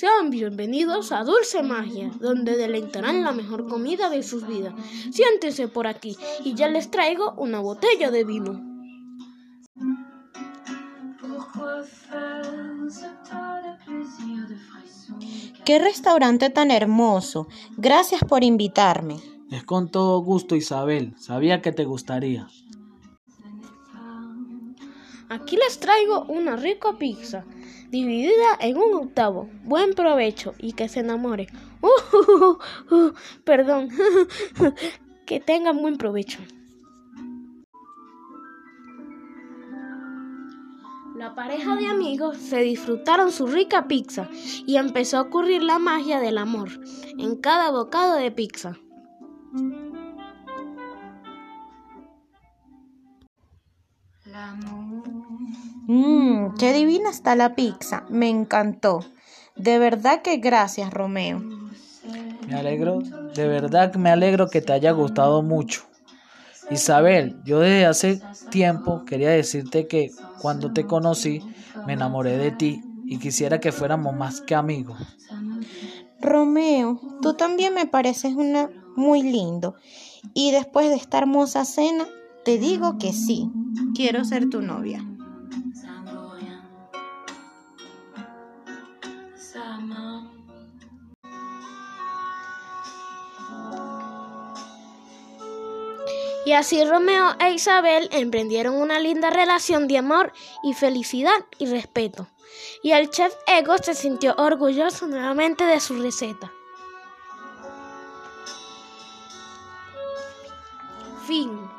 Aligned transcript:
Sean 0.00 0.30
bienvenidos 0.30 1.12
a 1.12 1.24
Dulce 1.24 1.62
Magia, 1.62 2.10
donde 2.20 2.56
deleitarán 2.56 3.22
la 3.22 3.32
mejor 3.32 3.68
comida 3.68 4.08
de 4.08 4.22
sus 4.22 4.46
vidas. 4.46 4.72
Siéntense 5.12 5.68
por 5.68 5.86
aquí 5.86 6.16
y 6.42 6.54
ya 6.54 6.68
les 6.68 6.90
traigo 6.90 7.34
una 7.36 7.60
botella 7.60 8.10
de 8.10 8.24
vino. 8.24 8.70
Qué 15.66 15.78
restaurante 15.78 16.48
tan 16.48 16.70
hermoso. 16.70 17.46
Gracias 17.76 18.22
por 18.24 18.42
invitarme. 18.42 19.16
Es 19.50 19.64
con 19.64 19.90
todo 19.90 20.20
gusto, 20.20 20.56
Isabel. 20.56 21.14
Sabía 21.18 21.60
que 21.60 21.72
te 21.72 21.84
gustaría. 21.84 22.48
Aquí 25.30 25.56
les 25.56 25.78
traigo 25.78 26.24
una 26.24 26.56
rica 26.56 26.98
pizza, 26.98 27.44
dividida 27.88 28.58
en 28.58 28.76
un 28.76 28.94
octavo. 28.94 29.48
Buen 29.62 29.94
provecho 29.94 30.54
y 30.58 30.72
que 30.72 30.88
se 30.88 31.00
enamore. 31.00 31.46
Uh, 31.80 32.16
uh, 32.16 32.94
uh, 32.94 33.14
perdón. 33.44 33.90
que 35.26 35.38
tengan 35.38 35.80
buen 35.80 35.98
provecho. 35.98 36.40
La 41.16 41.36
pareja 41.36 41.76
de 41.76 41.86
amigos 41.86 42.36
se 42.36 42.62
disfrutaron 42.62 43.30
su 43.30 43.46
rica 43.46 43.86
pizza 43.86 44.28
y 44.66 44.78
empezó 44.78 45.18
a 45.18 45.22
ocurrir 45.22 45.62
la 45.62 45.78
magia 45.78 46.18
del 46.18 46.38
amor 46.38 46.70
en 47.18 47.36
cada 47.36 47.70
bocado 47.70 48.16
de 48.16 48.32
pizza. 48.32 48.78
Mmm, 55.86 56.54
qué 56.58 56.72
divina 56.72 57.10
está 57.10 57.34
la 57.34 57.54
pizza. 57.54 58.04
Me 58.08 58.28
encantó. 58.28 59.04
De 59.56 59.78
verdad 59.78 60.22
que 60.22 60.36
gracias, 60.36 60.92
Romeo. 60.92 61.42
Me 62.46 62.54
alegro, 62.54 63.00
de 63.34 63.48
verdad 63.48 63.94
me 63.94 64.10
alegro 64.10 64.48
que 64.48 64.60
te 64.60 64.72
haya 64.72 64.92
gustado 64.92 65.42
mucho. 65.42 65.82
Isabel, 66.70 67.40
yo 67.44 67.60
desde 67.60 67.86
hace 67.86 68.22
tiempo 68.50 69.04
quería 69.04 69.30
decirte 69.30 69.86
que 69.86 70.12
cuando 70.38 70.72
te 70.72 70.86
conocí 70.86 71.42
me 71.86 71.94
enamoré 71.94 72.38
de 72.38 72.52
ti 72.52 72.82
y 73.04 73.18
quisiera 73.18 73.58
que 73.60 73.72
fuéramos 73.72 74.14
más 74.14 74.40
que 74.40 74.54
amigos. 74.54 74.98
Romeo, 76.20 77.00
tú 77.20 77.34
también 77.34 77.74
me 77.74 77.86
pareces 77.86 78.34
una 78.34 78.70
muy 78.94 79.22
lindo. 79.22 79.74
Y 80.34 80.52
después 80.52 80.88
de 80.88 80.96
esta 80.96 81.18
hermosa 81.18 81.64
cena, 81.64 82.06
te 82.44 82.58
digo 82.58 82.98
que 82.98 83.12
sí, 83.12 83.50
quiero 83.94 84.24
ser 84.24 84.48
tu 84.48 84.62
novia. 84.62 85.04
Y 96.50 96.52
así 96.52 96.84
Romeo 96.84 97.36
e 97.38 97.52
Isabel 97.52 98.08
emprendieron 98.10 98.74
una 98.74 98.98
linda 98.98 99.30
relación 99.30 99.86
de 99.86 99.98
amor 99.98 100.32
y 100.64 100.74
felicidad 100.74 101.46
y 101.58 101.66
respeto. 101.66 102.26
Y 102.82 102.90
el 102.90 103.08
chef 103.10 103.32
Ego 103.46 103.78
se 103.78 103.94
sintió 103.94 104.34
orgulloso 104.36 105.06
nuevamente 105.06 105.64
de 105.64 105.78
su 105.78 106.02
receta. 106.02 106.50
Fin. 111.24 111.69